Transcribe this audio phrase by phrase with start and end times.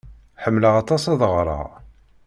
[0.43, 1.67] Ḥemmleɣ aṭas ad ɣreɣ.